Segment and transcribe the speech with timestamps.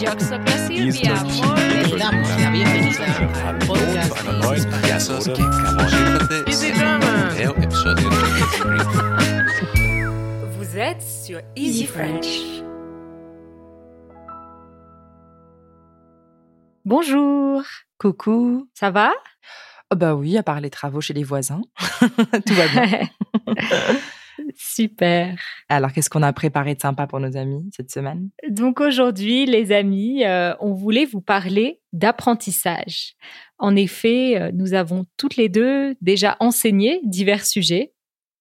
[0.00, 0.06] Vous
[10.78, 12.26] êtes sur Easy French.
[16.86, 17.62] Bonjour,
[17.98, 18.66] Coucou.
[18.72, 19.12] ça va?
[19.92, 21.60] Oh bah oui, à part les travaux chez les voisins,
[22.46, 23.00] tout va bien.
[24.56, 25.36] Super.
[25.68, 28.30] Alors, qu'est-ce qu'on a préparé de sympa pour nos amis cette semaine?
[28.48, 33.14] Donc aujourd'hui, les amis, euh, on voulait vous parler d'apprentissage.
[33.58, 37.92] En effet, euh, nous avons toutes les deux déjà enseigné divers sujets.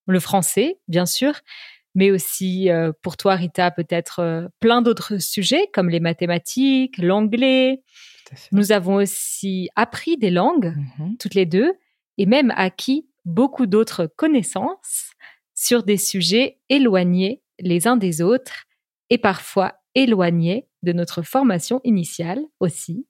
[0.07, 1.33] Le français, bien sûr,
[1.95, 7.81] mais aussi euh, pour toi, Rita, peut-être euh, plein d'autres sujets comme les mathématiques, l'anglais.
[8.51, 11.17] Nous avons aussi appris des langues, Mhm.
[11.17, 11.73] toutes les deux,
[12.19, 15.11] et même acquis beaucoup d'autres connaissances
[15.59, 18.63] sur des sujets éloignés les uns des autres
[19.09, 23.05] et parfois éloignés de notre formation initiale aussi.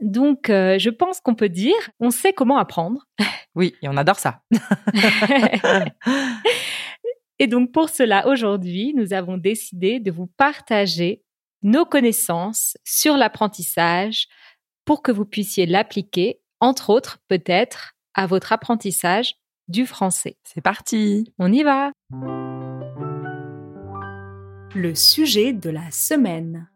[0.00, 3.06] Donc, euh, je pense qu'on peut dire, on sait comment apprendre.
[3.56, 4.42] Oui, et on adore ça.
[7.40, 11.24] et donc, pour cela, aujourd'hui, nous avons décidé de vous partager
[11.62, 14.28] nos connaissances sur l'apprentissage
[14.84, 19.34] pour que vous puissiez l'appliquer, entre autres, peut-être, à votre apprentissage
[19.70, 20.36] du français.
[20.44, 21.32] C'est parti.
[21.38, 21.92] On y va
[24.74, 26.68] Le sujet de la semaine.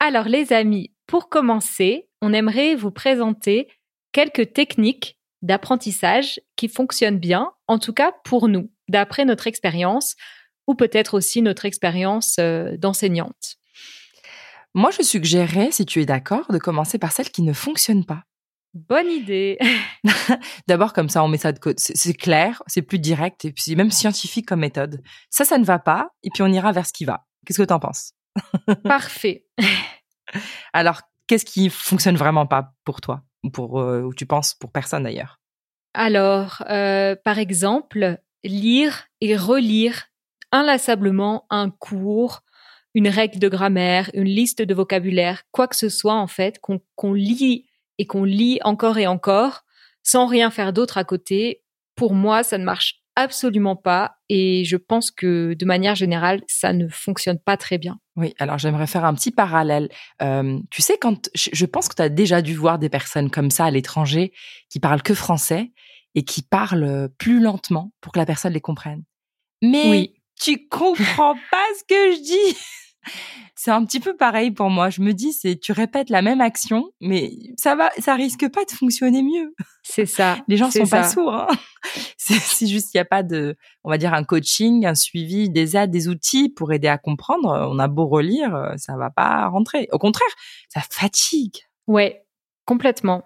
[0.00, 3.68] Alors les amis, pour commencer, on aimerait vous présenter
[4.12, 10.16] quelques techniques d'apprentissage qui fonctionnent bien, en tout cas pour nous, d'après notre expérience,
[10.66, 13.56] ou peut-être aussi notre expérience euh, d'enseignante.
[14.74, 18.24] Moi, je suggérerais, si tu es d'accord, de commencer par celle qui ne fonctionne pas.
[18.76, 19.58] Bonne idée
[20.68, 21.76] D'abord, comme ça, on met ça de côté.
[21.78, 25.02] C'est- clair, c'est plus direct et puis c'est même scientifique comme méthode.
[25.30, 27.24] Ça, ça ne va pas et puis on ira vers ce qui va.
[27.46, 28.12] Qu'est-ce que tu en penses?
[28.84, 29.46] Parfait.
[30.74, 34.70] Alors, qu'est-ce qui fonctionne vraiment pas pour toi ou pour euh, ou tu penses pour
[34.70, 35.40] personne d'ailleurs?
[35.94, 40.04] Alors, euh, par exemple, lire et relire
[40.52, 42.42] inlassablement un cours,
[42.92, 46.80] une règle de grammaire, une liste de vocabulaire, quoi que ce soit en fait, qu'on
[46.94, 47.64] qu'on lit
[47.98, 49.62] et qu'on lit encore et encore,
[50.02, 51.62] sans rien faire d'autre à côté,
[51.94, 56.74] pour moi, ça ne marche absolument pas et je pense que de manière générale, ça
[56.74, 57.98] ne fonctionne pas très bien.
[58.14, 59.88] Oui, alors j'aimerais faire un petit parallèle.
[60.20, 63.50] Euh, tu sais, quand je pense que tu as déjà dû voir des personnes comme
[63.50, 64.32] ça à l'étranger
[64.68, 65.72] qui parlent que français
[66.14, 69.02] et qui parlent plus lentement pour que la personne les comprenne.
[69.62, 70.14] Mais Oui.
[70.38, 72.58] tu comprends pas ce que je dis.
[73.58, 74.90] C'est un petit peu pareil pour moi.
[74.90, 78.64] Je me dis, c'est tu répètes la même action, mais ça va, ça risque pas
[78.64, 79.54] de fonctionner mieux.
[79.82, 80.36] C'est ça.
[80.48, 81.34] Les gens sont pas sourds.
[81.34, 81.48] Hein.
[82.18, 85.76] C'est juste qu'il n'y a pas de, on va dire, un coaching, un suivi, des
[85.76, 87.68] aides, des outils pour aider à comprendre.
[87.70, 89.88] On a beau relire, ça va pas rentrer.
[89.92, 90.28] Au contraire,
[90.68, 91.56] ça fatigue.
[91.86, 92.24] Ouais,
[92.64, 93.24] complètement.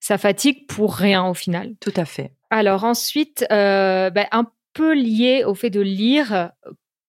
[0.00, 1.74] Ça fatigue pour rien au final.
[1.80, 2.32] Tout à fait.
[2.50, 6.50] Alors ensuite, euh, ben, un peu lié au fait de lire,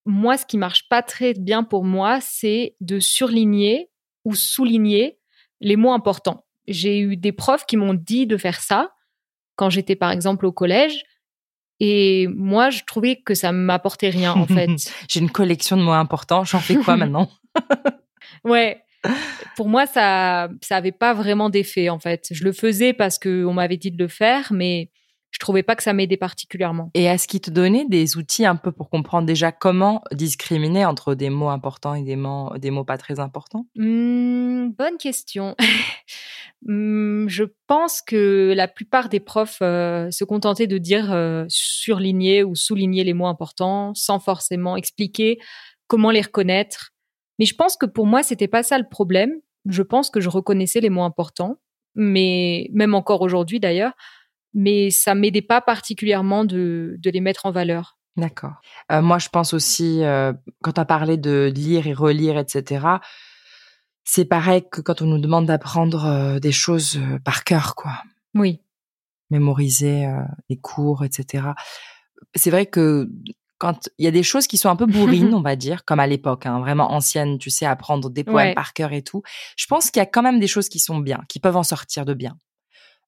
[0.06, 3.90] moi, ce qui marche pas très bien pour moi, c'est de surligner
[4.24, 5.18] ou souligner
[5.62, 6.46] les mots importants.
[6.68, 8.92] J'ai eu des profs qui m'ont dit de faire ça
[9.56, 11.04] quand j'étais par exemple au collège.
[11.80, 14.70] Et moi, je trouvais que ça m'apportait rien en fait.
[15.10, 16.44] J'ai une collection de mots importants.
[16.44, 17.30] J'en fais quoi maintenant?
[18.44, 18.82] Ouais.
[19.56, 22.28] Pour moi, ça, ça avait pas vraiment d'effet en fait.
[22.32, 24.90] Je le faisais parce que on m'avait dit de le faire, mais
[25.35, 26.91] je trouvais pas que ça m'aidait particulièrement.
[26.94, 31.13] Et est-ce qu'il te donnait des outils un peu pour comprendre déjà comment discriminer entre
[31.13, 33.68] des mots importants et des mots, des mots pas très importants?
[33.75, 35.56] Hmm, bonne question.
[36.68, 42.44] Hmm, je pense que la plupart des profs euh, se contentaient de dire euh, surligner
[42.44, 45.38] ou souligner les mots importants sans forcément expliquer
[45.85, 46.91] comment les reconnaître.
[47.38, 49.34] Mais je pense que pour moi, c'était pas ça le problème.
[49.68, 51.57] Je pense que je reconnaissais les mots importants,
[51.94, 53.94] mais même encore aujourd'hui d'ailleurs,
[54.56, 58.00] mais ça m'aidait pas particulièrement de, de les mettre en valeur.
[58.18, 58.54] D'accord.
[58.92, 60.32] Euh, moi, je pense aussi, euh,
[60.64, 62.88] quand tu as parlé de lire et relire, etc.,
[64.06, 67.92] c'est pareil que quand on nous demande d'apprendre euh, des choses par cœur, quoi.
[68.34, 68.62] Oui,
[69.31, 70.07] Mémoriser
[70.50, 71.48] les cours, etc.
[72.36, 73.10] C'est vrai que
[73.58, 76.00] quand il y a des choses qui sont un peu bourrines, on va dire, comme
[76.00, 78.54] à l'époque, hein, vraiment ancienne, tu sais, apprendre des poèmes Ouais.
[78.54, 79.24] par cœur et tout,
[79.58, 81.63] je pense qu'il y a quand même des choses qui sont bien, qui peuvent en
[81.63, 82.38] sortir de bien.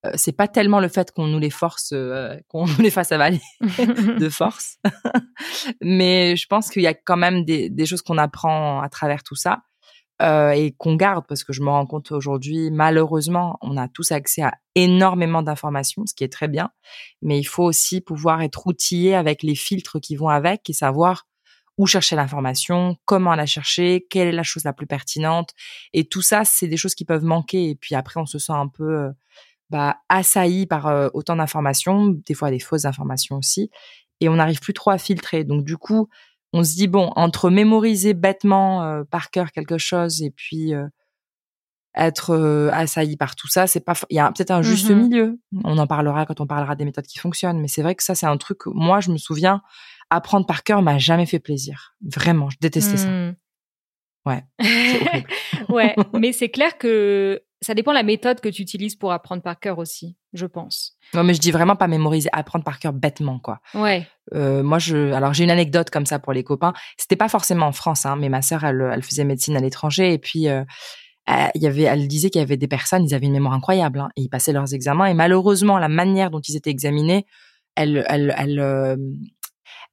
[0.05, 3.11] Euh, c'est pas tellement le fait qu'on nous les force, euh, qu'on nous les fasse
[3.11, 4.77] avaler de force.
[5.81, 9.23] Mais je pense qu'il y a quand même des, des choses qu'on apprend à travers
[9.23, 9.63] tout ça
[10.21, 14.11] euh, et qu'on garde parce que je me rends compte aujourd'hui, malheureusement, on a tous
[14.11, 16.69] accès à énormément d'informations, ce qui est très bien.
[17.21, 21.27] Mais il faut aussi pouvoir être outillé avec les filtres qui vont avec et savoir
[21.77, 25.51] où chercher l'information, comment la chercher, quelle est la chose la plus pertinente.
[25.93, 27.69] Et tout ça, c'est des choses qui peuvent manquer.
[27.69, 29.11] Et puis après, on se sent un peu
[29.69, 33.69] bah, assailli par euh, autant d'informations, des fois des fausses informations aussi.
[34.21, 35.43] Et on n'arrive plus trop à filtrer.
[35.43, 36.07] Donc du coup,
[36.53, 40.73] on se dit, bon, entre mémoriser bêtement euh, par cœur quelque chose et puis
[41.95, 45.01] être assailli par tout ça, c'est pas, il y a peut-être un juste Mhm.
[45.01, 45.39] milieu.
[45.63, 47.59] On en parlera quand on parlera des méthodes qui fonctionnent.
[47.59, 49.61] Mais c'est vrai que ça, c'est un truc, que moi, je me souviens,
[50.09, 51.95] apprendre par cœur m'a jamais fait plaisir.
[52.01, 53.09] Vraiment, je détestais ça.
[53.09, 53.35] Hmm.
[54.25, 54.43] Ouais,
[55.69, 59.41] ouais, mais c'est clair que ça dépend de la méthode que tu utilises pour apprendre
[59.41, 60.95] par cœur aussi, je pense.
[61.13, 63.59] Non, mais je dis vraiment pas mémoriser, apprendre par cœur bêtement, quoi.
[63.73, 64.07] Ouais.
[64.33, 66.73] Euh, moi, je, alors j'ai une anecdote comme ça pour les copains.
[66.97, 70.13] C'était pas forcément en France, hein, mais ma sœur, elle, elle faisait médecine à l'étranger
[70.13, 70.63] et puis euh,
[71.55, 73.99] il y avait, elle disait qu'il y avait des personnes, ils avaient une mémoire incroyable
[73.99, 77.25] hein, et ils passaient leurs examens et malheureusement, la manière dont ils étaient examinés,
[77.75, 78.59] elle, elle, elle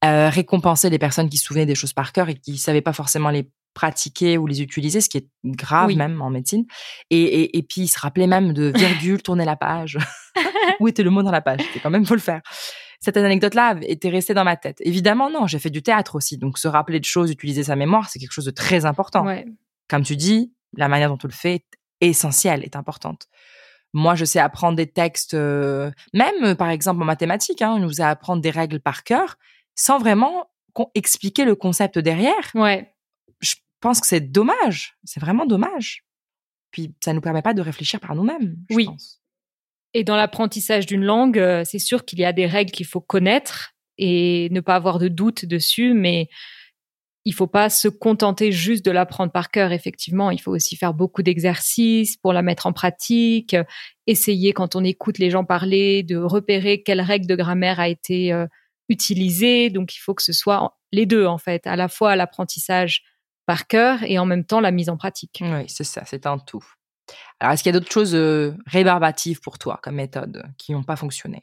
[0.04, 2.92] euh, récompensait les personnes qui se souvenaient des choses par cœur et qui savaient pas
[2.92, 5.96] forcément les pratiquer ou les utiliser, ce qui est grave Oui.
[5.96, 6.64] même en médecine.
[7.10, 9.98] Et, et, et puis, ils se rappelaient même de virgule, tourner la page.
[10.80, 12.40] Où était le mot dans la page C'était quand même, faut le faire.
[13.00, 14.78] Cette anecdote-là était restée dans ma tête.
[14.80, 16.38] Évidemment, non, j'ai fait du théâtre aussi.
[16.38, 19.26] Donc, se rappeler de choses, utiliser sa mémoire, c'est quelque chose de très important.
[19.26, 19.44] Ouais.
[19.88, 21.54] Comme tu dis, la manière dont on le fait
[22.00, 23.26] est essentielle, est importante.
[23.92, 27.78] Moi, je sais apprendre des textes, euh, même euh, par exemple en mathématiques, hein, on
[27.78, 29.36] nous a apprendre des règles par cœur,
[29.76, 30.48] sans vraiment
[30.94, 32.50] expliquer le concept derrière.
[32.54, 32.92] Ouais.
[33.84, 36.06] Je pense que c'est dommage, c'est vraiment dommage.
[36.70, 38.56] Puis ça nous permet pas de réfléchir par nous-mêmes.
[38.70, 38.86] Oui.
[38.86, 39.20] pense.
[39.92, 43.02] Et dans l'apprentissage d'une langue, euh, c'est sûr qu'il y a des règles qu'il faut
[43.02, 46.30] connaître et ne pas avoir de doute dessus, mais
[47.26, 49.70] il faut pas se contenter juste de l'apprendre par cœur.
[49.70, 53.64] Effectivement, il faut aussi faire beaucoup d'exercices pour la mettre en pratique, euh,
[54.06, 58.32] essayer quand on écoute les gens parler de repérer quelle règle de grammaire a été
[58.32, 58.46] euh,
[58.88, 59.68] utilisée.
[59.68, 63.02] Donc, il faut que ce soit les deux en fait, à la fois l'apprentissage
[63.46, 65.42] par cœur et en même temps la mise en pratique.
[65.42, 66.64] Oui, c'est ça, c'est un tout.
[67.40, 70.82] Alors, est-ce qu'il y a d'autres choses euh, rébarbatives pour toi comme méthode qui n'ont
[70.82, 71.42] pas fonctionné?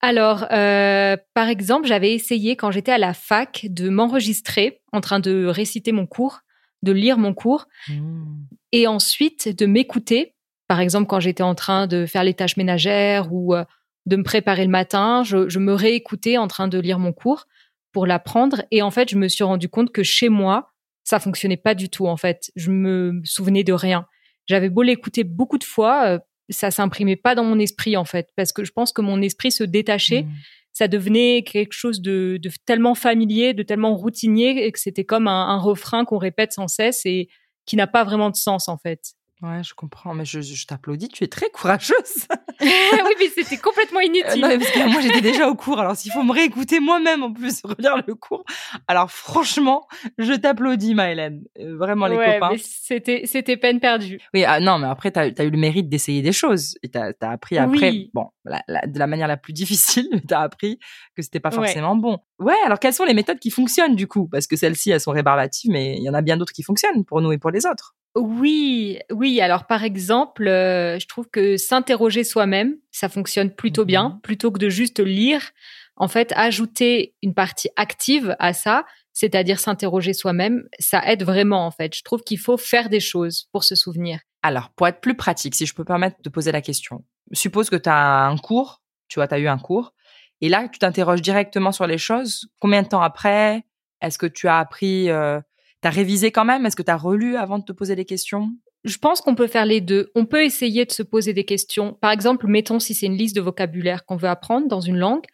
[0.00, 5.20] Alors, euh, par exemple, j'avais essayé quand j'étais à la fac de m'enregistrer en train
[5.20, 6.40] de réciter mon cours,
[6.82, 8.42] de lire mon cours, Hmm.
[8.72, 10.34] et ensuite de m'écouter.
[10.68, 13.64] Par exemple, quand j'étais en train de faire les tâches ménagères ou euh,
[14.06, 17.46] de me préparer le matin, je, je me réécoutais en train de lire mon cours
[17.92, 18.62] pour l'apprendre.
[18.70, 20.71] Et en fait, je me suis rendu compte que chez moi,
[21.04, 22.06] ça fonctionnait pas du tout.
[22.06, 24.06] En fait, je me souvenais de rien.
[24.46, 26.18] J'avais beau l'écouter beaucoup de fois, euh,
[26.50, 29.52] ça s'imprimait pas dans mon esprit en fait, parce que je pense que mon esprit
[29.52, 30.30] se détachait Hmm.
[30.72, 35.28] ça devenait quelque chose de, de tellement familier, de tellement routinier, et que c'était comme
[35.28, 37.28] un, un refrain qu'on répète sans cesse et
[37.66, 39.12] qui n'a pas vraiment de sens en fait.
[39.42, 42.28] Ouais, je comprends, mais je, je t'applaudis, tu es très courageuse.
[42.60, 44.40] oui, mais c'était complètement Euh, inutile.
[44.40, 47.24] non, mais parce que moi j'étais déjà au cours, alors s'il faut me réécouter moi-même
[47.24, 48.44] en plus, relire le cours,
[48.86, 51.42] alors franchement, je t'applaudis, Maëlène.
[51.58, 52.50] Euh, Vraiment les Ouais, copains.
[52.52, 54.20] mais c'était c'était peine perdue.
[54.32, 56.76] Oui, ah, non, mais après, tu as, eu le mérite d'essayer des choses.
[56.84, 58.10] Et tu as, appris après, Oui.
[58.14, 60.78] bon, la- la- de la manière la plus difficile, tu as appris
[61.16, 61.56] que c'était pas Ouais.
[61.56, 62.18] forcément bon.
[62.38, 64.28] Ouais, alors quelles sont les méthodes qui fonctionnent du coup?
[64.28, 67.04] Parce que celles-ci, elles sont rébarbatives, mais il y en a bien d'autres qui fonctionnent
[67.04, 67.96] pour nous et pour les autres.
[68.14, 69.40] Oui, oui.
[69.40, 73.86] Alors par exemple, euh, je trouve que s'interroger soi-même, ça fonctionne plutôt Mhm.
[73.86, 75.50] bien, plutôt que de juste lire.
[75.96, 81.70] En fait, ajouter une partie active à ça, c'est-à-dire s'interroger soi-même, ça aide vraiment en
[81.70, 81.94] fait.
[81.96, 84.20] Je trouve qu'il faut faire des choses pour se souvenir.
[84.42, 87.76] Alors, pour être plus pratique, si je peux permettre de poser la question, suppose que
[87.76, 89.92] tu as un cours, tu vois, tu as eu un cours,
[90.40, 92.48] et là, tu t'interroges directement sur les choses.
[92.58, 93.62] Combien de temps après?
[94.00, 95.40] Est-ce que tu as appris, euh,
[95.82, 96.64] tu as révisé quand même?
[96.66, 98.50] Est-ce que tu as relu avant de te poser des questions?
[98.84, 100.10] Je pense qu'on peut faire les deux.
[100.14, 101.94] On peut essayer de se poser des questions.
[102.00, 105.24] Par exemple, mettons si c'est une liste de vocabulaire qu'on veut apprendre dans une langue,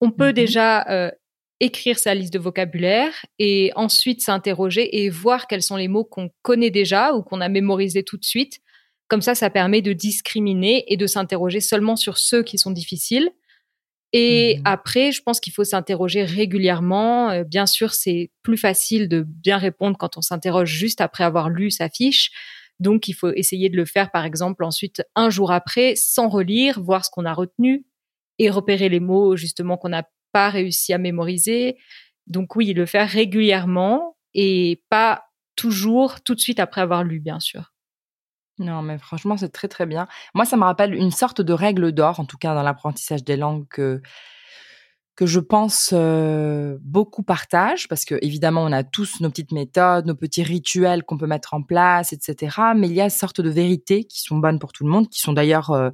[0.00, 0.32] on peut Mhm.
[0.32, 1.10] déjà euh,
[1.60, 6.30] écrire sa liste de vocabulaire et ensuite s'interroger et voir quels sont les mots qu'on
[6.42, 8.60] connaît déjà ou qu'on a mémorisés tout de suite.
[9.08, 13.30] Comme ça, ça permet de discriminer et de s'interroger seulement sur ceux qui sont difficiles.
[14.12, 14.62] Et Mhm.
[14.64, 17.30] après, je pense qu'il faut s'interroger régulièrement.
[17.30, 21.50] Euh, bien sûr, c'est plus facile de bien répondre quand on s'interroge juste après avoir
[21.50, 22.30] lu sa fiche.
[22.80, 26.80] Donc, il faut essayer de le faire, par exemple, ensuite, un jour après, sans relire,
[26.82, 27.84] voir ce qu'on a retenu
[28.38, 31.76] et repérer les mots, justement, qu'on n'a pas réussi à mémoriser.
[32.26, 35.24] Donc, oui, le faire régulièrement et pas
[35.56, 37.72] toujours tout de suite après avoir lu, bien sûr.
[38.58, 40.06] Non, mais franchement, c'est très très bien.
[40.34, 43.36] Moi, ça me rappelle une sorte de règle d'or, en tout cas dans l'apprentissage des
[43.36, 44.00] langues, que
[45.16, 50.04] que je pense euh, beaucoup partagent, parce que évidemment on a tous nos petites méthodes,
[50.04, 52.58] nos petits rituels qu'on peut mettre en place, etc.
[52.76, 55.08] Mais il y a une sorte de vérités qui sont bonnes pour tout le monde,
[55.08, 55.88] qui sont d'ailleurs euh,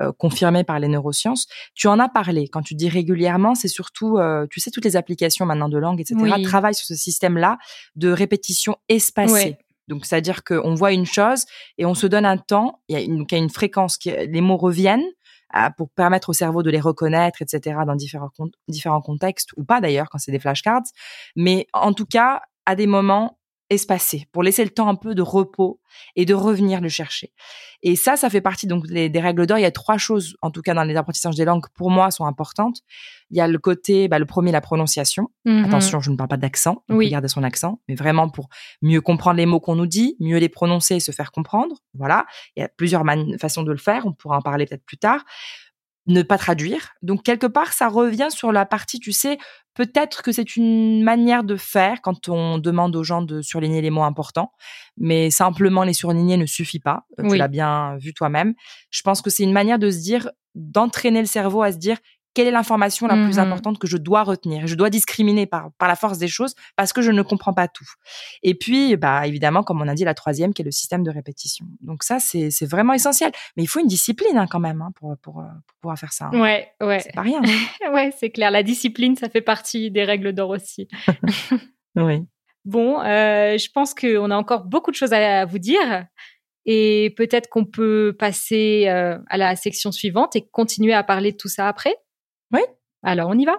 [0.00, 1.48] euh, confirmées par les neurosciences.
[1.74, 4.94] Tu en as parlé quand tu dis régulièrement, c'est surtout, euh, tu sais, toutes les
[4.94, 6.16] applications maintenant de langue, etc.
[6.20, 6.42] Oui.
[6.42, 7.58] travaillent sur ce système-là
[7.96, 9.32] de répétition espacée.
[9.32, 9.58] Ouais.
[9.88, 11.44] Donc, c'est-à-dire qu'on voit une chose
[11.78, 15.06] et on se donne un temps, il y a une, fréquence, qui, les mots reviennent
[15.76, 20.18] pour permettre au cerveau de les reconnaître, etc., dans différents contextes, ou pas d'ailleurs, quand
[20.18, 20.82] c'est des flashcards.
[21.36, 23.37] Mais en tout cas, à des moments
[23.70, 25.80] espacés, pour laisser le temps un peu de repos
[26.16, 27.32] et de revenir le chercher.
[27.82, 29.58] Et ça, ça fait partie donc des, des règles d'or.
[29.58, 32.10] Il y a trois choses, en tout cas dans les apprentissages des langues, pour moi,
[32.10, 32.78] sont importantes.
[33.30, 35.28] Il y a le côté, bah, le premier, la prononciation.
[35.44, 35.66] Mhm.
[35.66, 37.10] Attention, je ne parle pas d'accent, on Oui.
[37.10, 38.48] garder son accent, mais vraiment pour
[38.82, 41.76] mieux comprendre les mots qu'on nous dit, mieux les prononcer et se faire comprendre.
[41.94, 43.04] Voilà, il y a plusieurs
[43.38, 45.24] façons de le faire, on pourra en parler peut-être plus tard.
[46.08, 46.90] Ne pas traduire.
[47.02, 49.38] Donc quelque part, ça revient sur la partie, tu sais,
[49.74, 53.90] peut-être que c'est une manière de faire quand on demande aux gens de surligner les
[53.90, 54.50] mots importants,
[54.96, 57.04] mais simplement les surligner ne suffit pas.
[57.18, 57.38] Tu Oui.
[57.38, 58.54] l'as bien vu toi-même.
[58.90, 61.98] Je pense que c'est une manière de se dire, d'entraîner le cerveau à se dire
[62.38, 63.46] quelle est l'information la plus Mhm.
[63.46, 64.68] importante que je dois retenir.
[64.68, 67.66] Je dois discriminer par, par la force des choses parce que je ne comprends pas
[67.66, 67.84] tout.
[68.44, 71.10] Et puis, bah, évidemment, comme on a dit, la troisième qui est le système de
[71.10, 71.66] répétition.
[71.80, 73.32] Donc ça, c'est c'est vraiment essentiel.
[73.56, 76.12] Mais il faut une discipline hein, quand même hein, pour, pour, euh, pour pouvoir faire
[76.12, 76.30] ça.
[76.32, 76.40] hein.
[76.40, 77.00] Ouais, ouais.
[77.00, 77.42] C'est pas rien.
[77.92, 78.52] Ouais, c'est clair.
[78.52, 80.86] La discipline, ça fait partie des règles d'or aussi.
[81.96, 82.24] oui.
[82.64, 86.06] Bon, euh, je pense qu'on a encore beaucoup de choses à vous dire.
[86.66, 91.36] Et peut-être qu'on peut passer euh, à la section suivante et continuer à parler de
[91.38, 91.96] tout ça après.
[93.02, 93.56] Alors, on y va?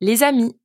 [0.00, 0.58] Les amis,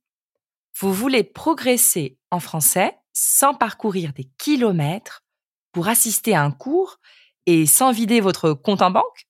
[0.80, 5.24] vous voulez progresser en français sans parcourir des kilomètres
[5.72, 6.98] pour assister à un cours
[7.46, 9.26] et sans vider votre compte en banque?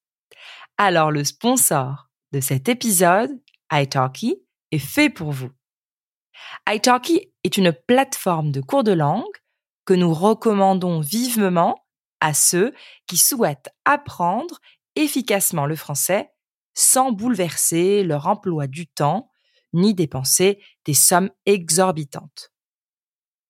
[0.77, 3.31] Alors le sponsor de cet épisode,
[3.73, 5.51] italki, est fait pour vous.
[6.69, 9.25] italki est une plateforme de cours de langue
[9.87, 11.86] que nous recommandons vivement
[12.21, 12.73] à ceux
[13.07, 14.61] qui souhaitent apprendre
[14.95, 16.31] efficacement le français
[16.75, 19.31] sans bouleverser leur emploi du temps
[19.73, 22.53] ni dépenser des sommes exorbitantes.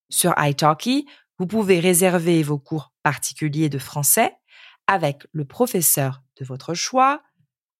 [0.08, 1.06] Sur italki,
[1.38, 4.36] vous pouvez réserver vos cours particuliers de français
[4.86, 7.22] avec le professeur de votre choix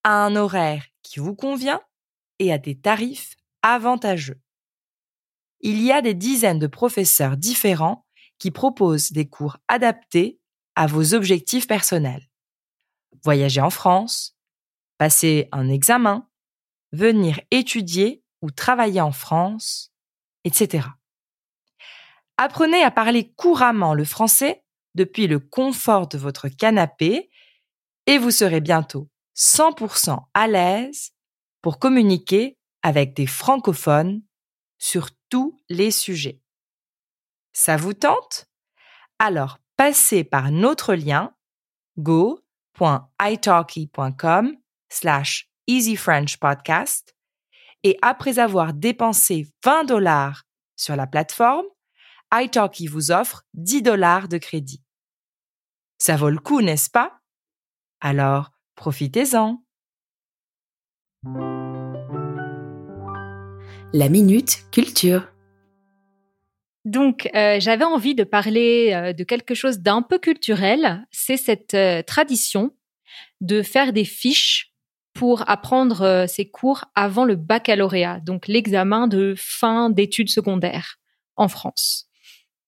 [0.04, 1.80] à un horaire qui vous convient
[2.38, 4.40] et à des tarifs avantageux.
[5.60, 8.06] Il y a des dizaines de professeurs différents
[8.38, 10.38] qui proposent des cours adaptés
[10.76, 12.28] à vos objectifs personnels.
[13.24, 14.36] Voyager en France,
[14.98, 16.28] passer un examen,
[16.92, 19.92] venir étudier ou travailler en France,
[20.44, 20.86] etc.
[22.36, 24.62] Apprenez à parler couramment le français
[24.94, 27.30] depuis le confort de votre canapé
[28.06, 31.12] et vous serez bientôt 100% à l'aise
[31.62, 34.22] pour communiquer avec des francophones
[34.78, 36.40] sur tous les sujets.
[37.52, 38.46] Ça vous tente?
[39.18, 41.34] Alors passez par notre lien
[41.98, 44.56] go.italki.com
[44.88, 47.14] slash easyfrenchpodcast
[47.82, 50.44] et après avoir dépensé 20 dollars
[50.76, 51.66] sur la plateforme,
[52.34, 54.82] italki vous offre 10 dollars de crédit.
[55.98, 57.20] Ça vaut le coup, n'est-ce pas?
[58.00, 59.62] Alors, profitez-en.
[63.92, 65.28] La minute culture.
[66.86, 71.04] Donc, euh, j'avais envie de parler euh, de quelque chose d'un peu culturel.
[71.10, 72.70] C'est cette euh, tradition
[73.40, 74.72] de faire des fiches
[75.12, 80.96] pour apprendre euh, ses cours avant le baccalauréat, donc l'examen de fin d'études secondaires
[81.34, 82.06] en France.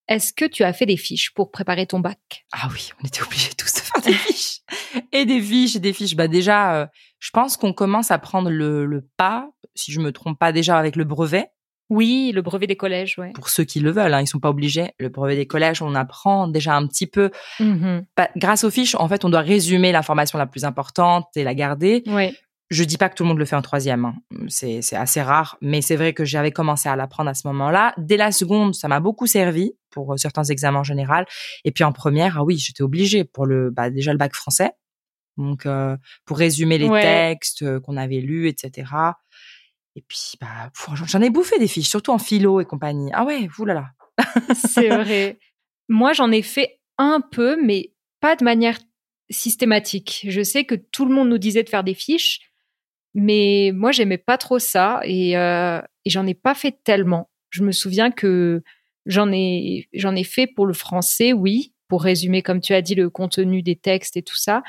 [0.08, 2.44] Est-ce que tu as fait des fiches pour préparer ton bac?
[2.52, 4.62] Ah oui, on était obligés tous de faire des fiches.
[5.12, 6.16] Et des fiches, et des fiches.
[6.16, 6.86] Bah déjà, euh,
[7.20, 10.76] je pense qu'on commence à prendre le, le pas, si je me trompe pas déjà
[10.76, 11.50] avec le brevet.
[11.90, 13.32] Oui, le brevet des collèges, ouais.
[13.32, 14.92] Pour ceux qui le veulent, hein, ils sont pas obligés.
[14.98, 17.30] Le brevet des collèges, on apprend déjà un petit peu.
[17.60, 18.04] Mhm.
[18.36, 22.02] Grâce aux fiches, en fait, on doit résumer l'information la plus importante et la garder.
[22.06, 22.34] Ouais.
[22.70, 24.14] Je dis pas que tout le monde le fait en troisième, hein.
[24.48, 27.94] c'est assez rare, mais c'est vrai que j'avais commencé à l'apprendre à ce moment-là.
[27.96, 31.24] Dès la seconde, ça m'a beaucoup servi pour euh, certains examens en général.
[31.64, 34.72] Et puis en première, ah oui, j'étais obligée pour le bah, déjà le bac français,
[35.38, 37.00] donc euh, pour résumer les Ouais.
[37.00, 38.90] textes euh, qu'on avait lus, etc.
[39.98, 43.10] Et puis bah j'en ai bouffé des fiches, surtout en philo et compagnie.
[43.12, 43.90] Ah ouais, oulala.
[44.54, 45.38] C'est vrai.
[45.88, 47.90] Moi, j'en ai fait un peu, mais
[48.20, 48.78] pas de manière
[49.28, 50.24] systématique.
[50.28, 52.38] Je sais que tout le monde nous disait de faire des fiches,
[53.12, 57.28] mais moi, j'aimais pas trop ça et, euh, et j'en ai pas fait tellement.
[57.50, 58.62] Je me souviens que
[59.04, 62.94] j'en ai, j'en ai fait pour le français, oui, pour résumer, comme tu as dit,
[62.94, 64.62] le contenu des textes et tout ça.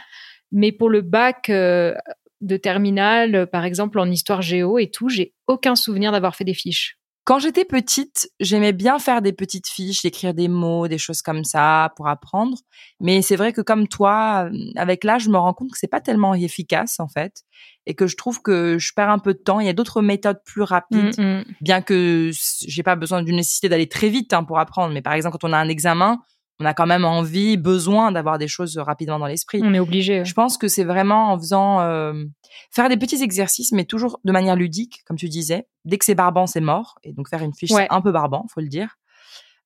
[0.51, 1.93] Mais pour le bac euh,
[2.41, 6.53] de terminale, par exemple en histoire géo et tout, j'ai aucun souvenir d'avoir fait des
[6.53, 6.96] fiches.
[7.25, 11.43] Quand j'étais petite, j'aimais bien faire des petites fiches, écrire des mots, des choses comme
[11.43, 12.58] ça pour apprendre.
[13.00, 16.01] Mais c'est vrai que comme toi, avec l'âge, je me rends compte que c'est pas
[16.01, 17.43] tellement efficace en fait,
[17.86, 19.60] et que je trouve que je perds un peu de temps.
[19.60, 21.43] Il y a d'autres méthodes plus rapides, Mm, mm.
[21.62, 22.31] bien que
[22.67, 24.91] j'ai pas besoin d'une nécessité d'aller très vite hein, pour apprendre.
[24.91, 26.17] Mais par exemple, quand on a un examen,
[26.60, 29.62] on a quand même envie, besoin d'avoir des choses rapidement dans l'esprit.
[29.63, 30.25] On est obligé.
[30.25, 32.25] Je pense que c'est vraiment en faisant euh,
[32.72, 35.68] faire des petits exercices, mais toujours de manière ludique, comme tu disais.
[35.86, 37.00] Dès que c'est barbant, c'est mort.
[37.04, 37.88] Et donc faire une fiche, Ouais.
[37.89, 38.98] c'est un peu barbant, faut le dire.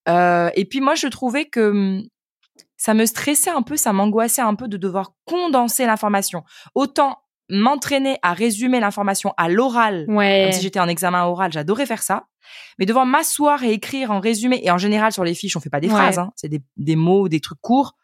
[0.07, 2.03] Euh, et puis moi, je trouvais que hum,
[2.77, 6.43] ça me stressait un peu, ça m'angoissait un peu de devoir condenser l'information.
[6.75, 7.17] Autant
[7.49, 10.43] m'entraîner à résumer l'information à l'oral, Ouais.
[10.45, 12.25] comme si j'étais en examen oral, j'adorais faire ça.
[12.79, 15.69] Mais devoir m'asseoir et écrire en résumé, et en général sur les fiches, on fait
[15.69, 15.93] pas des Ouais.
[15.93, 17.95] phrases, hein, c'est des, des mots, des trucs courts.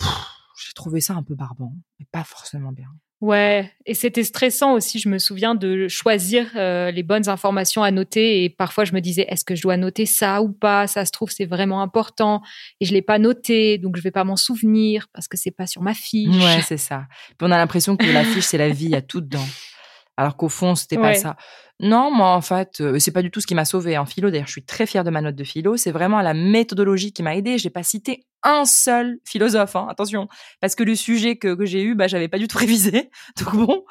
[0.00, 2.88] J'ai trouvé ça un peu barbant, mais pas forcément bien.
[3.20, 7.90] Ouais, et c'était stressant aussi, je me souviens de choisir euh, les bonnes informations à
[7.90, 10.86] noter et parfois je me disais est-ce que je dois noter ça ou pas?
[10.86, 12.42] Ça se trouve c'est vraiment important
[12.80, 15.66] et je l'ai pas noté donc je vais pas m'en souvenir parce que c'est pas
[15.66, 16.28] sur ma fiche.
[16.28, 17.06] Ouais, c'est ça.
[17.36, 19.44] Puis on a l'impression que la fiche, c'est la vie, il y a tout dedans.
[20.18, 21.36] Alors qu'au fond, c'était pas ça.
[21.80, 24.30] Non, moi, en fait, euh, c'est pas du tout ce qui m'a sauvé en philo.
[24.30, 25.76] D'ailleurs, je suis très fière de ma note de philo.
[25.76, 27.56] C'est vraiment la méthodologie qui m'a aidée.
[27.56, 30.26] J'ai pas cité un seul philosophe, hein, attention.
[30.60, 33.10] Parce que le sujet que, que j'ai eu, bah, j'avais pas du tout révisé.
[33.38, 33.84] Donc bon,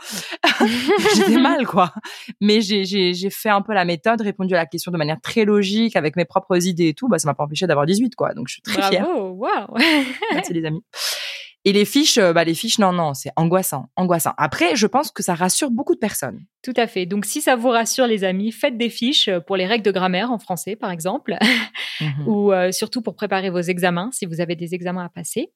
[1.16, 1.94] j'étais mal, quoi.
[2.42, 5.22] Mais j'ai, j'ai, j'ai fait un peu la méthode, répondu à la question de manière
[5.22, 7.08] très logique, avec mes propres idées et tout.
[7.08, 8.34] Bah, ça m'a pas empêché d'avoir 18, quoi.
[8.34, 9.04] Donc je suis très fière.
[9.04, 9.78] Bravo, waouh.
[10.34, 10.84] Merci les amis.
[11.68, 14.32] Et les fiches, euh, bah les fiches, non, non, c'est angoissant, angoissant.
[14.38, 16.40] Après, je pense que ça rassure beaucoup de personnes.
[16.64, 17.06] Tout à fait.
[17.06, 20.32] Donc si ça vous rassure les amis, faites des fiches pour les règles de grammaire
[20.32, 21.38] en français par exemple
[22.02, 22.28] Mhm.
[22.28, 25.52] ou euh, surtout pour préparer vos examens si vous avez des examens à passer.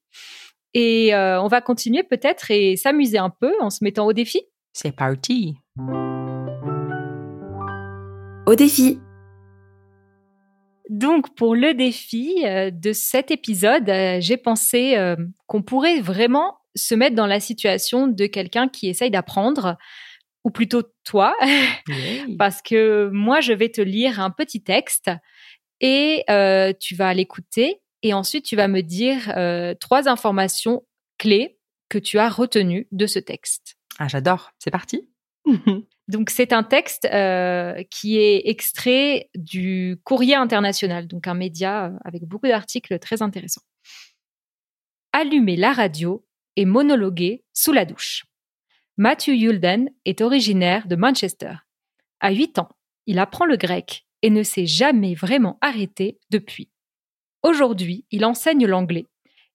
[0.74, 4.42] Et euh, on va continuer peut-être et s'amuser un peu en se mettant au défi.
[4.74, 5.58] C'est parti.
[8.48, 9.00] Au défi.
[10.92, 15.16] Donc, pour le défi euh, de cet épisode, euh, j'ai pensé euh,
[15.48, 19.78] qu'on pourrait vraiment se mettre dans la situation de quelqu'un qui essaye d'apprendre,
[20.44, 21.34] ou plutôt toi,
[22.38, 25.10] parce que moi, je vais te lire un petit texte
[25.80, 30.84] et euh, tu vas l'écouter et ensuite tu vas me dire euh, trois informations
[31.18, 33.78] clés que tu as retenues de ce texte.
[33.98, 34.52] Ah, j'adore.
[34.60, 35.10] C'est parti.
[36.12, 41.98] Donc, c'est un texte euh, qui est extrait du Courrier international, donc un média euh,
[42.04, 43.62] avec beaucoup d'articles très intéressants.
[45.14, 46.26] Allumer la radio
[46.58, 48.26] et monologuer sous la douche.
[48.98, 51.54] Matthew Yulden est originaire de Manchester.
[52.20, 52.70] À 8 ans,
[53.06, 56.70] il apprend le grec et ne s'est jamais vraiment arrêté depuis.
[57.42, 59.08] Aujourd'hui, il enseigne l'anglais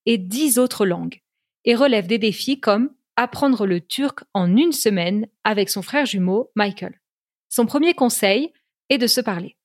[0.07, 1.21] et dix autres langues
[1.67, 6.51] et relève des défis comme apprendre le turc en une semaine avec son frère jumeau
[6.55, 7.01] Michael.
[7.49, 8.53] Son premier conseil
[8.89, 9.57] est de se parler.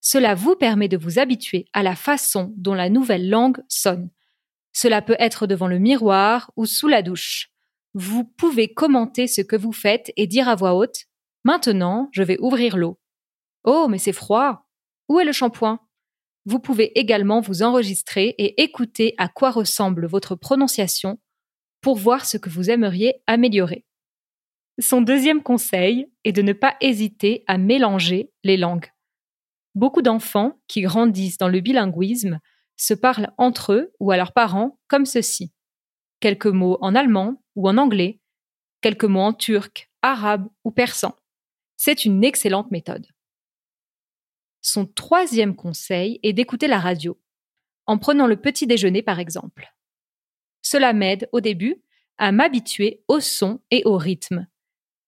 [0.00, 4.10] Cela vous permet de vous habituer à la façon dont la nouvelle langue sonne.
[4.72, 7.50] Cela peut être devant le miroir ou sous la douche.
[7.94, 11.06] Vous pouvez commenter ce que vous faites et dire à voix haute
[11.44, 12.98] Maintenant, je vais ouvrir l'eau.
[13.64, 14.66] Oh, mais c'est froid.
[15.08, 15.78] Où est le shampoing?
[16.46, 21.18] Vous pouvez également vous enregistrer et écouter à quoi ressemble votre prononciation
[21.82, 23.84] pour voir ce que vous aimeriez améliorer.
[24.80, 28.90] Son deuxième conseil est de ne pas hésiter à mélanger les langues.
[29.74, 32.40] Beaucoup d'enfants qui grandissent dans le bilinguisme
[32.76, 35.52] se parlent entre eux ou à leurs parents comme ceci.
[36.20, 38.20] Quelques mots en allemand ou en anglais,
[38.80, 41.14] quelques mots en turc, arabe ou persan.
[41.76, 43.06] C'est une excellente méthode.
[44.62, 47.20] Son troisième conseil est d'écouter la radio,
[47.86, 49.74] en prenant le petit déjeuner par exemple.
[50.62, 51.76] Cela m'aide au début
[52.18, 54.46] à m'habituer au son et au rythme.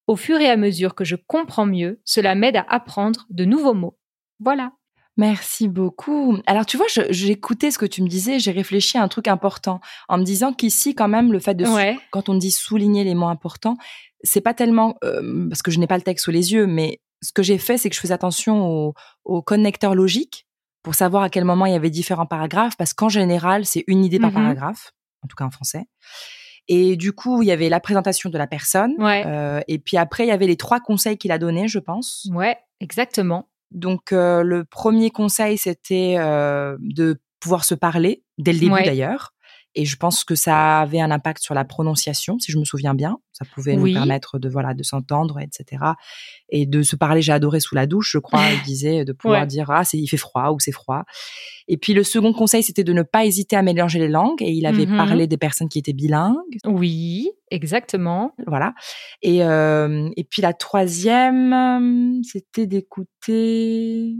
[0.06, 3.74] Au fur et à mesure que je comprends mieux, cela m'aide à apprendre de nouveaux
[3.74, 3.96] mots.
[4.40, 4.72] Voilà.
[5.16, 6.36] Merci beaucoup.
[6.46, 9.80] Alors, tu vois, j'écoutais ce que tu me disais, j'ai réfléchi à un truc important
[10.08, 11.96] en me disant qu'ici, quand même, le fait de, Ouais.
[12.10, 13.76] quand on dit souligner les mots importants,
[14.24, 17.00] c'est pas tellement, euh, parce que je n'ai pas le texte sous les yeux, mais
[17.22, 18.92] ce que j'ai fait, c'est que je faisais attention
[19.24, 20.46] aux, connecteurs logiques
[20.82, 24.04] pour savoir à quel moment il y avait différents paragraphes, parce qu'en général, c'est une
[24.04, 24.34] idée par Mhm.
[24.34, 24.92] paragraphe,
[25.24, 25.84] en tout cas en français.
[26.68, 29.22] Et du coup, il y avait la présentation de la personne, Ouais.
[29.26, 32.26] euh, et puis après, il y avait les trois conseils qu'il a donnés, je pense.
[32.32, 33.48] Ouais, exactement.
[33.70, 38.84] Donc euh, le premier conseil c'était euh, de pouvoir se parler dès le début Ouais.
[38.84, 39.33] d'ailleurs
[39.76, 42.94] Et je pense que ça avait un impact sur la prononciation, si je me souviens
[42.94, 43.18] bien.
[43.32, 43.90] Ça pouvait Oui.
[43.90, 45.82] nous permettre de voilà de s'entendre, etc.
[46.48, 47.20] Et de se parler.
[47.22, 48.44] J'ai adoré sous la douche, je crois.
[48.52, 49.46] Il disait de pouvoir Ouais.
[49.48, 51.02] dire ah c'est il fait froid ou c'est froid.
[51.66, 54.40] Et puis le second conseil c'était de ne pas hésiter à mélanger les langues.
[54.42, 54.96] Et il avait Mhm.
[54.96, 58.32] parlé des personnes qui étaient bilingues, Oui, exactement.
[58.46, 58.74] voilà.
[59.22, 64.14] Et euh, et puis la troisième euh, c'était d'écouter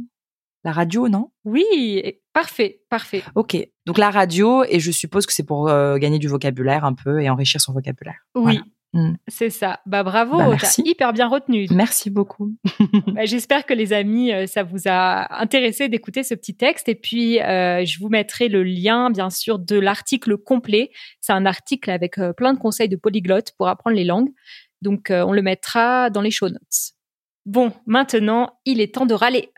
[0.65, 1.31] la radio, non?
[1.45, 2.03] Oui,
[2.35, 3.23] parfait, parfait.
[3.35, 3.57] Ok.
[3.87, 7.23] Donc la radio, et je suppose que c'est pour euh, gagner du vocabulaire un peu
[7.23, 8.19] et enrichir son vocabulaire.
[8.35, 8.61] Oui, Voilà.
[8.95, 9.17] Mm.
[9.27, 9.81] c'est ça.
[9.87, 11.67] Bah bravo, Bah, t'as hyper bien retenu.
[11.71, 12.55] Merci beaucoup.
[13.09, 16.89] Bah, J'espère que les amis, euh, ça vous a intéressé d'écouter ce petit texte.
[16.89, 20.91] Et puis, euh, je vous mettrai le lien, bien sûr, de l'article complet.
[21.21, 24.31] C'est un article avec euh, plein de conseils de polyglotte pour apprendre les langues.
[24.83, 26.93] Donc, on le mettra dans les show notes.
[27.47, 29.51] Bon, maintenant, il est temps de râler.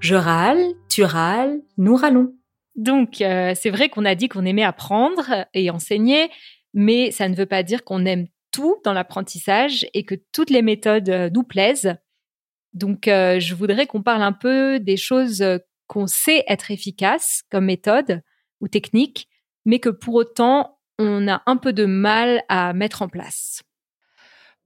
[0.00, 2.32] Je râle, tu râles, nous râlons.
[2.76, 6.30] Donc, euh, c'est vrai qu'on a dit qu'on aimait apprendre et enseigner,
[6.72, 10.62] mais ça ne veut pas dire qu'on aime tout dans l'apprentissage et que toutes les
[10.62, 11.96] méthodes euh, nous plaisent.
[12.74, 15.44] Donc, euh, je voudrais qu'on parle un peu des choses
[15.88, 18.22] qu'on sait être efficaces comme méthode
[18.60, 19.28] ou technique,
[19.64, 23.62] mais que pour autant, on a un peu de mal à mettre en place.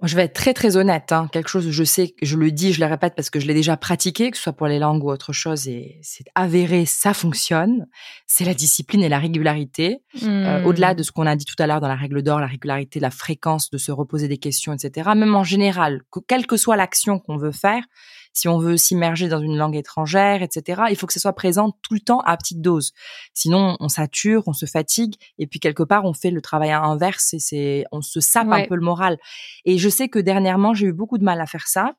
[0.02, 1.12] Je vais être très très honnête.
[1.12, 1.28] Hein.
[1.30, 3.76] Quelque chose, je sais, je le dis, je le répète parce que je l'ai déjà
[3.76, 7.86] pratiqué, que ce soit pour les langues ou autre chose, et c'est avéré, ça fonctionne.
[8.26, 10.02] C'est la discipline et la régularité.
[10.24, 10.62] Euh.
[10.64, 12.98] Au-delà de ce qu'on a dit tout à l'heure dans la règle d'or, la régularité,
[13.00, 15.10] la fréquence de se reposer des questions, etc.
[15.14, 17.84] Même en général, que, quelle que soit l'action qu'on veut faire,
[18.32, 21.76] si on veut s'immerger dans une langue étrangère, etc., il faut que ce soit présent
[21.82, 22.92] tout le temps à petite dose.
[23.34, 27.34] Sinon, on sature, on se fatigue, et puis quelque part, on fait le travail inverse
[27.34, 29.18] et c'est, on se sape un peu le moral.
[29.64, 31.94] Et je sais que dernièrement, j'ai eu beaucoup de mal à faire ça.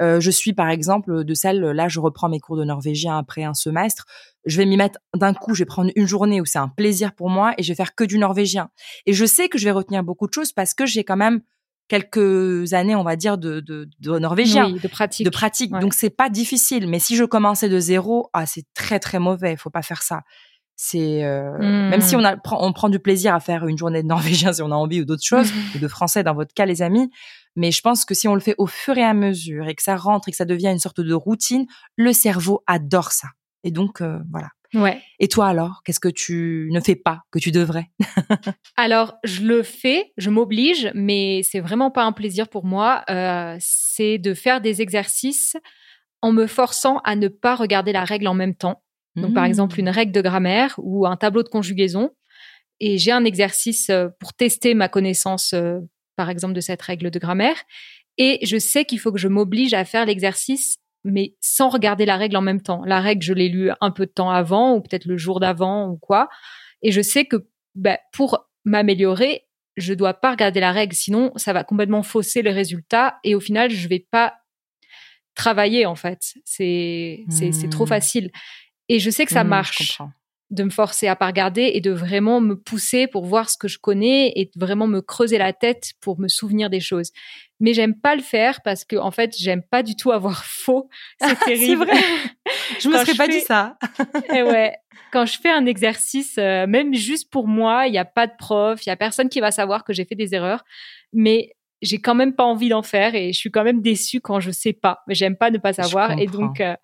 [0.00, 3.44] Euh, je suis par exemple de celle, là, je reprends mes cours de norvégien après
[3.44, 4.06] un semestre.
[4.46, 7.14] Je vais m'y mettre d'un coup, je vais prendre une journée où c'est un plaisir
[7.14, 8.70] pour moi et je vais faire que du norvégien.
[9.06, 11.42] Et je sais que je vais retenir beaucoup de choses parce que j'ai quand même
[11.90, 14.72] quelques années, on va dire, de, de, de norvégien.
[14.72, 15.24] Oui, de pratique.
[15.26, 15.72] De pratique.
[15.74, 15.80] Ouais.
[15.80, 16.86] Donc, c'est pas difficile.
[16.88, 19.52] Mais si je commençais de zéro, ah, c'est très, très mauvais.
[19.52, 20.20] Il faut pas faire ça.
[20.76, 21.90] C'est, euh, Mm.
[21.90, 24.52] même si on a, prend- on prend du plaisir à faire une journée de norvégien
[24.54, 27.10] si on a envie ou d'autres choses, ou de français dans votre cas, les amis.
[27.56, 29.82] Mais je pense que si on le fait au fur et à mesure et que
[29.82, 33.28] ça rentre et que ça devient une sorte de routine, le cerveau adore ça.
[33.64, 34.48] Et donc, euh, voilà.
[34.74, 35.00] Ouais.
[35.18, 37.90] Et toi alors, qu'est-ce que tu ne fais pas que tu devrais?
[38.76, 43.02] Alors, je le fais, je m'oblige, mais c'est vraiment pas un plaisir pour moi.
[43.10, 45.56] Euh, c'est de faire des exercices
[46.22, 48.82] en me forçant à ne pas regarder la règle en même temps.
[49.16, 49.46] Donc, par Mmh.
[49.46, 52.10] exemple, une règle de grammaire ou un tableau de conjugaison.
[52.78, 55.80] Et j'ai un exercice euh, pour tester ma connaissance, euh,
[56.16, 57.56] par exemple, de cette règle de grammaire.
[58.18, 62.16] Et je sais qu'il faut que je m'oblige à faire l'exercice, mais sans regarder la
[62.16, 62.82] règle en même temps.
[62.84, 65.88] La règle, je l'ai lue un peu de temps avant, ou peut-être le jour d'avant,
[65.88, 66.28] ou quoi.
[66.82, 67.36] Et je sais que
[67.74, 72.50] bah, pour m'améliorer, je dois pas regarder la règle, sinon ça va complètement fausser le
[72.50, 73.18] résultat.
[73.24, 74.34] Et au final, je vais pas
[75.34, 76.34] travailler, en fait.
[76.44, 77.88] C'est c'est c'est trop Hmm.
[77.88, 78.30] facile.
[78.88, 79.98] Et je sais que ça je marche.
[80.50, 83.68] De me forcer à pas regarder et de vraiment me pousser pour voir ce que
[83.68, 87.12] je connais et de vraiment me creuser la tête pour me souvenir des choses.
[87.60, 90.88] Mais j'aime pas le faire parce que en fait, j'aime pas du tout avoir faux.
[91.20, 91.84] C'est terrible.
[91.86, 91.96] vrai.
[92.80, 93.76] Je me serais je pas fais- dit ça.
[94.34, 94.74] Et ouais,
[95.12, 98.32] quand je fais un exercice, euh, même juste pour moi, il y a pas de
[98.38, 100.64] prof, il y a personne qui va savoir que j'ai fait des erreurs,
[101.12, 104.38] mais j'ai quand même pas envie d'en faire et je suis quand même déçue quand
[104.40, 104.98] je sais pas.
[105.06, 106.74] Mais j'aime pas ne pas savoir et donc euh,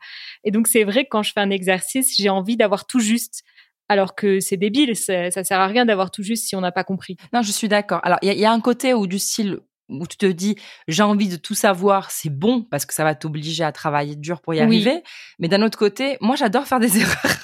[0.45, 3.43] et donc c'est vrai que quand je fais un exercice, j'ai envie d'avoir tout juste.
[3.89, 6.85] Alors que c'est débile, ça sert à rien d'avoir tout juste si on n'a pas
[6.85, 7.17] compris.
[7.33, 8.01] Non, je suis d'accord.
[8.03, 10.27] Alors, il y, a- il y a un côté où du style où tu te
[10.27, 10.57] dis
[10.89, 14.41] j'ai envie de tout savoir, c'est bon parce que ça va t'obliger à travailler dur
[14.41, 14.63] pour y Oui.
[14.65, 15.03] arriver.
[15.39, 17.37] Mais d'un autre côté, moi j'adore faire des erreurs.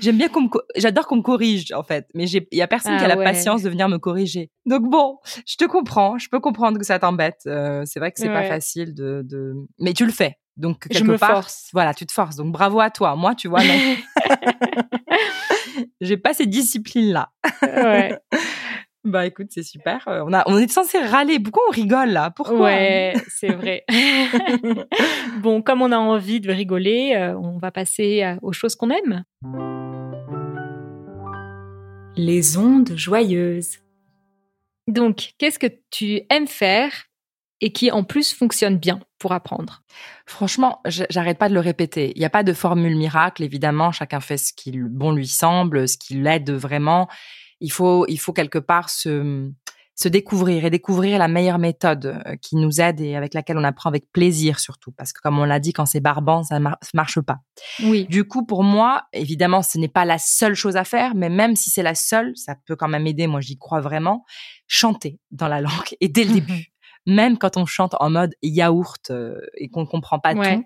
[0.00, 2.96] J'aime bien qu'on me j'adore qu'on me corrige en fait, mais il y a personne
[2.96, 3.24] qui a Ah la ouais.
[3.24, 4.50] patience de venir me corriger.
[4.64, 7.42] Donc bon, je te comprends, je peux comprendre que ça t'embête.
[7.46, 10.36] Euh, c'est vrai que c'est pas facile de, de mais tu le fais.
[10.56, 11.68] Donc Je quelque me part, force.
[11.72, 12.36] voilà, tu te forces.
[12.36, 13.14] Donc bravo à toi.
[13.16, 13.60] Moi, tu vois,
[16.00, 17.30] j'ai pas ces disciplines là.
[17.62, 18.18] ouais.
[19.04, 20.02] Bah écoute, c'est super.
[20.08, 21.38] Euh, on a, on est censé râler.
[21.38, 22.32] Pourquoi on rigole là?
[22.32, 22.58] Pourquoi?
[22.58, 23.84] Ouais, c'est vrai.
[25.42, 28.90] bon, comme on a envie de rigoler, euh, on va passer euh, aux choses qu'on
[28.90, 29.22] aime.
[32.16, 33.78] Les ondes joyeuses.
[34.88, 36.90] Donc, qu'est-ce que tu aimes faire
[37.60, 39.82] et qui en plus fonctionne bien pour apprendre
[40.26, 42.12] Franchement, j'arrête pas de le répéter.
[42.16, 43.92] Il n'y a pas de formule miracle, évidemment.
[43.92, 47.08] Chacun fait ce qui bon lui semble, ce qui l'aide vraiment.
[47.60, 49.52] Il faut, il faut quelque part se
[49.96, 53.64] se découvrir et découvrir la meilleure méthode euh, qui nous aide et avec laquelle on
[53.64, 54.92] apprend avec plaisir surtout.
[54.92, 57.38] Parce que comme on l'a dit, quand c'est barbant, ça ne marche pas.
[57.82, 58.06] Oui.
[58.10, 61.56] Du coup, pour moi, évidemment, ce n'est pas la seule chose à faire, mais même
[61.56, 63.26] si c'est la seule, ça peut quand même aider.
[63.26, 64.24] Moi, j'y crois vraiment.
[64.66, 66.72] Chanter dans la langue et dès le début.
[67.06, 70.64] Même quand on chante en mode yaourt euh, et qu'on ne comprend pas tout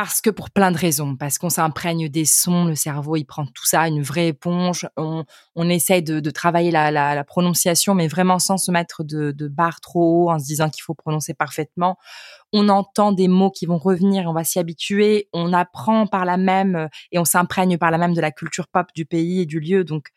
[0.00, 3.44] parce que pour plein de raisons, parce qu'on s'imprègne des sons, le cerveau il prend
[3.44, 4.88] tout ça, une vraie éponge.
[4.96, 9.04] On, on essaye de, de travailler la, la, la, prononciation, mais vraiment sans se mettre
[9.04, 11.98] de, de barre trop haut, en se disant qu'il faut prononcer parfaitement.
[12.54, 15.28] On entend des mots qui vont revenir, on va s'y habituer.
[15.34, 18.86] On apprend par la même et on s'imprègne par la même de la culture pop
[18.94, 19.84] du pays et du lieu.
[19.84, 20.08] Donc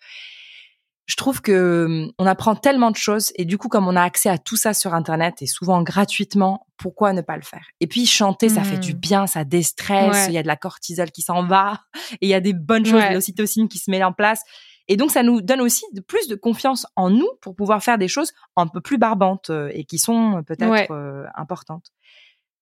[1.05, 4.01] je trouve que hum, on apprend tellement de choses et du coup comme on a
[4.01, 7.65] accès à tout ça sur internet et souvent gratuitement, pourquoi ne pas le faire?
[7.79, 8.97] Et puis chanter, ça fait du mmh.
[8.97, 11.81] bien, ça déstresse, il y a de la cortisol qui s'en va
[12.13, 14.41] et il y a des bonnes choses, de l'ocytocine qui se met en place.
[14.87, 17.97] Et donc ça nous donne aussi de plus de confiance en nous pour pouvoir faire
[17.97, 21.91] des choses un peu plus barbantes euh, et qui sont euh, peut-être euh, importantes.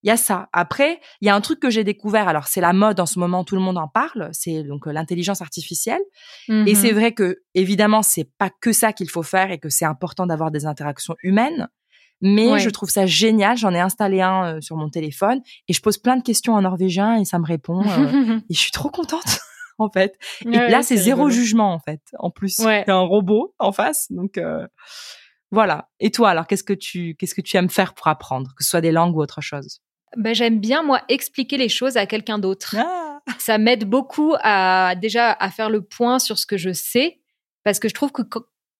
[0.04, 0.50] Il y a ça.
[0.52, 2.28] Après, il y a un truc que j'ai découvert.
[2.28, 4.30] Alors, c'est la mode en ce moment, tout le monde en parle.
[4.32, 6.02] C'est donc euh, l'intelligence artificielle.
[6.50, 9.70] Et c'est mmh vrai que, évidemment, c'est pas que ça qu'il faut faire et que
[9.70, 11.68] c'est important d'avoir des interactions humaines.
[12.22, 13.58] Mais je trouve ça génial.
[13.58, 16.62] J'en ai installé un euh, sur mon téléphone et je pose plein de questions en
[16.62, 17.82] norvégien et ça me répond.
[17.82, 19.40] Euh, et je suis trop contente.
[19.78, 20.16] en fait.
[20.46, 22.02] Et là, c'est zéro jugement, en fait.
[22.20, 24.12] En plus, c'est un robot en face.
[24.12, 24.40] Donc,
[25.52, 25.90] voilà.
[26.00, 28.70] Et toi, alors, qu'est-ce que tu, qu'est-ce que tu aimes faire pour apprendre, que ce
[28.70, 29.82] soit des langues ou autre chose?
[30.18, 32.76] Ben, j'aime bien moi expliquer les choses à quelqu'un d'autre.
[32.78, 33.20] Ah.
[33.38, 37.20] Ça m'aide beaucoup à déjà à faire le point sur ce que je sais
[37.64, 38.24] parce que je trouve que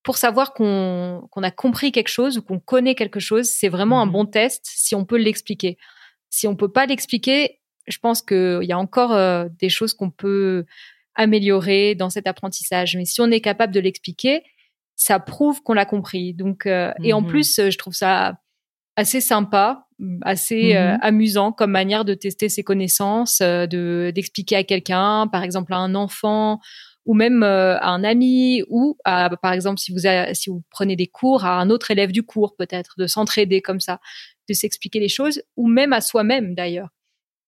[0.04, 4.08] pour savoir qu'on a compris quelque chose ou qu'on connaît quelque chose, c'est vraiment un
[4.08, 5.78] mmh bon test si on peut l'expliquer.
[6.30, 10.10] Si on peut pas l'expliquer, je pense qu'il y a encore euh, des choses qu'on
[10.10, 10.66] peut
[11.16, 12.96] améliorer dans cet apprentissage.
[12.96, 14.44] Mais si on est capable de l'expliquer,
[14.96, 16.34] ça prouve qu'on l'a compris.
[16.34, 18.40] Donc, euh, et en mmh plus, je trouve ça
[18.96, 19.88] assez sympa,
[20.22, 25.28] assez euh, mmh amusant comme manière de tester ses connaissances, euh, de d'expliquer à quelqu'un,
[25.28, 26.60] par exemple à un enfant
[27.06, 30.00] ou même euh, à un ami ou à, par exemple si vous
[30.34, 33.80] si vous prenez des cours à un autre élève du cours peut-être de s'entraider comme
[33.80, 34.00] ça,
[34.48, 36.90] de s'expliquer les choses ou même à soi-même d'ailleurs.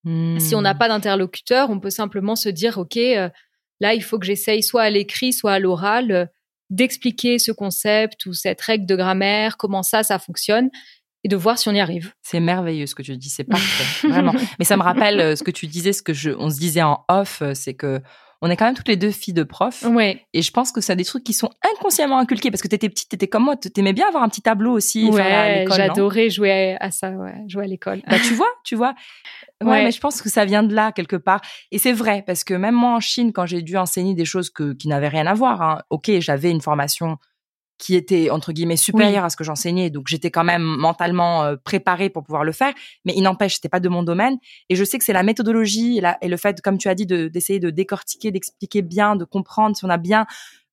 [0.05, 0.77] Si on n'a mmh.
[0.79, 2.97] pas d'interlocuteur, on peut simplement se dire ok
[3.79, 6.29] là il faut que j'essaye soit à l'écrit soit à l'oral
[6.69, 10.69] d'expliquer ce concept ou cette règle de grammaire, comment ça ça fonctionne
[11.23, 12.13] et de voir si on y arrive.
[12.21, 14.33] C'est merveilleux ce que tu dis, c'est parfait, vraiment.
[14.59, 16.83] Mais ça me rappelle euh, ce que tu disais, ce que je, on se disait
[16.83, 18.01] en off, euh, c'est que
[18.45, 19.83] on est quand même toutes les deux filles de profs.
[19.83, 20.25] Ouais.
[20.33, 23.07] Et je pense que c'est des trucs qui sont inconsciemment inculqués parce que t'étais petite,
[23.07, 25.09] t'étais comme moi, t'aimais bien avoir un petit tableau aussi.
[25.09, 28.01] Ouais, j'adorais jouer à ça, ouais, jouer à l'école.
[28.05, 28.95] Bah tu vois, tu vois.
[29.63, 31.39] Ouais, mais je pense que ça vient de là quelque part.
[31.71, 34.49] Et c'est vrai parce que même moi en Chine, quand j'ai dû enseigner des choses
[34.49, 37.17] que, qui n'avaient rien à voir, hein, ok, j'avais une formation
[37.84, 41.58] qui était entre guillemets supérieur à ce que j'enseignais, donc j'étais quand même mentalement euh,
[41.62, 42.74] préparée pour pouvoir le faire.
[43.04, 44.38] Mais il n'empêche, c'était pas de mon domaine.
[44.69, 47.06] Et je sais que c'est la méthodologie et, et, le fait, comme tu as dit,
[47.06, 50.26] d'essayer de, décortiquer, d'expliquer bien, de comprendre si on a bien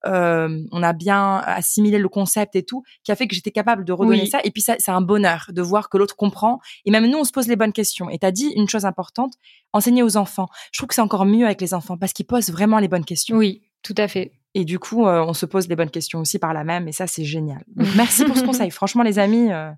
[0.07, 3.85] euh, on a bien assimilé le concept et tout, qui a fait que j'étais capable
[3.85, 4.41] de redonner ça.
[4.45, 6.61] Et puis ça, c'est un bonheur de voir que l'autre comprend.
[6.87, 8.09] Et même nous, on se pose les bonnes questions.
[8.09, 9.35] Et tu as dit une chose importante,
[9.73, 10.49] enseigner aux enfants.
[10.73, 13.05] Je trouve que c'est encore mieux avec les enfants parce qu'ils posent vraiment les bonnes
[13.05, 13.37] questions.
[13.37, 14.33] Oui, tout à fait.
[14.55, 16.93] Et du coup, euh, on se pose les bonnes questions aussi par la même, et
[16.93, 17.63] ça, c'est génial.
[17.77, 18.71] Donc, merci pour ce conseil.
[18.71, 19.71] Franchement, les amis, euh,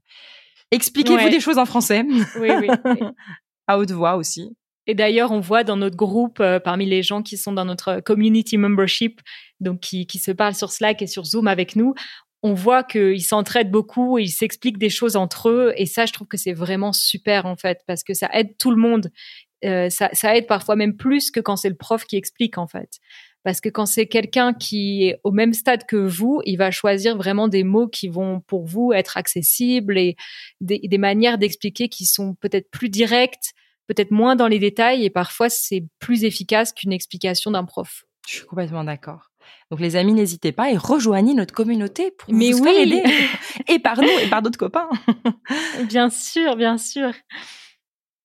[0.71, 2.05] expliquez-vous des choses en français.
[2.39, 2.69] Oui, oui.
[3.67, 4.57] à haute voix aussi.
[4.87, 8.01] Et d'ailleurs, on voit dans notre groupe, euh, parmi les gens qui sont dans notre
[8.01, 9.21] community membership,
[9.61, 11.95] donc qui, qui se parlent sur Slack et sur Zoom avec nous,
[12.43, 16.27] on voit qu'ils s'entraident beaucoup, ils s'expliquent des choses entre eux, et ça, je trouve
[16.27, 19.13] que c'est vraiment super en fait, parce que ça aide tout le monde.
[19.63, 22.99] ça, ça aide parfois même plus que quand c'est le prof qui explique en fait.
[23.45, 27.17] Parce que quand c'est quelqu'un qui est au même stade que vous, il va choisir
[27.17, 30.17] vraiment des mots qui vont pour vous être accessibles et
[30.61, 33.53] des, des manières d'expliquer qui sont peut-être plus directes,
[33.89, 38.05] peut-être moins dans les détails et parfois c'est plus efficace qu'une explication d'un prof.
[38.29, 39.33] Je suis complètement d'accord.
[39.71, 42.71] Donc les amis, n'hésitez pas et rejoignez notre communauté pour Mais vous oui.
[42.71, 43.03] faire aider.
[43.69, 44.89] et par nous et par d'autres copains.
[45.89, 47.13] bien sûr, bien sûr.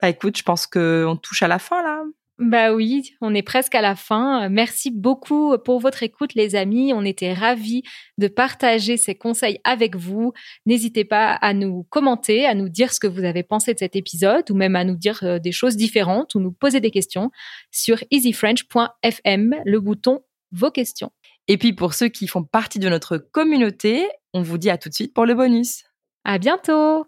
[0.01, 1.96] Bah écoute, je pense qu'on touche à la fin là.
[2.39, 4.47] Bah oui, on est presque à la fin.
[4.49, 6.93] Merci beaucoup pour votre écoute, les amis.
[6.93, 7.81] On était ravis
[8.19, 10.33] de partager ces conseils avec vous.
[10.67, 13.95] N'hésitez pas à nous commenter, à nous dire ce que vous avez pensé de cet
[13.95, 17.31] épisode ou même à nous dire euh, des choses différentes ou nous poser des questions
[17.71, 20.21] sur easyfrench.fm, le bouton
[20.51, 21.11] vos questions.
[21.47, 24.89] Et puis pour ceux qui font partie de notre communauté, on vous dit à tout
[24.89, 25.83] de suite pour le bonus.
[26.23, 27.07] À bientôt!